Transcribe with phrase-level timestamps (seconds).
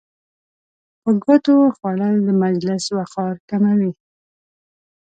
[1.01, 3.91] په ګوتو خوړل د مجلس وقار کموي.